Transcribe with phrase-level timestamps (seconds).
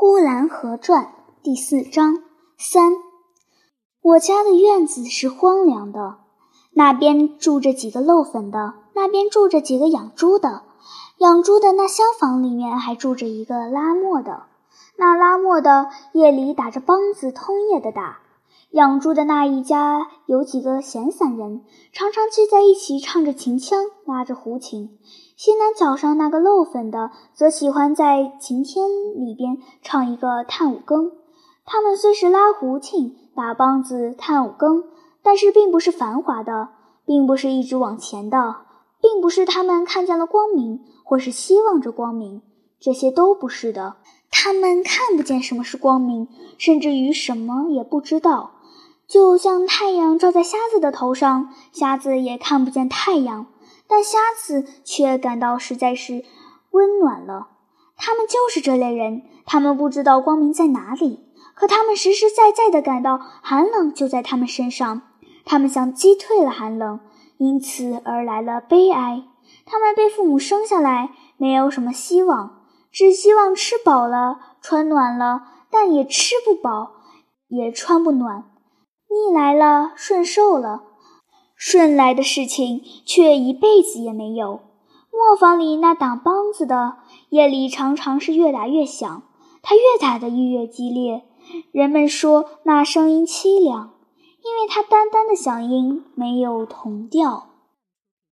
[0.00, 1.06] 呼兰河传》
[1.42, 2.22] 第四章
[2.56, 2.92] 三。
[4.00, 6.18] 我家的院子是荒凉的，
[6.70, 10.62] 那边住着几个漏粉的，那边住着几个养猪的，
[11.16, 14.44] 养猪的那厢房里面还住着一个拉磨的，
[14.94, 18.20] 那拉磨的夜里打着梆子，通夜的打。
[18.72, 24.98] 养猪的那一家有几个闲散人，常常聚在一起唱着秦腔，拉着胡琴。
[25.36, 28.86] 西南角上那个漏粉的，则喜欢在晴天
[29.16, 31.12] 里边唱一个探五更。
[31.64, 34.84] 他们虽是拉胡琴、打梆子、探五更，
[35.22, 36.68] 但是并不是繁华的，
[37.06, 38.56] 并不是一直往前的，
[39.00, 42.42] 并不是他们看见了光明，或是希望着光明，
[42.78, 43.96] 这些都不是的。
[44.30, 46.28] 他们看不见什么是光明，
[46.58, 48.50] 甚至于什么也不知道。
[49.08, 53.46] 就像太阳照在瞎子的头上，瞎子也看不见太阳，
[53.88, 56.26] 但瞎子却感到实在是
[56.72, 57.48] 温暖了。
[57.96, 61.20] 他们就是这类人，他们不知道光明在哪里，
[61.54, 65.00] 可他们实实在在地感到寒冷就在他们身上。
[65.46, 67.00] 他们想击退了寒冷，
[67.38, 69.24] 因此而来了悲哀。
[69.64, 72.60] 他们被父母生下来，没有什么希望，
[72.92, 76.92] 只希望吃饱了，穿暖了，但也吃不饱，
[77.48, 78.44] 也穿不暖。
[79.10, 80.82] 逆来了，顺受了，
[81.56, 84.60] 顺来的事情却一辈子也没有。
[85.10, 86.98] 磨坊里那挡梆子的，
[87.30, 89.22] 夜里常常是越打越响，
[89.62, 91.24] 他越打的越激烈。
[91.72, 93.94] 人们说那声音凄凉，
[94.44, 97.48] 因为他单单的响音没有同调。